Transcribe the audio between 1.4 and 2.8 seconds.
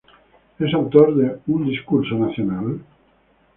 "Un discours national?